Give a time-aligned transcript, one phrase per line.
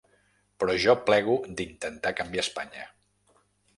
[0.61, 2.89] Però jo plego d’intentar canviar Espanya.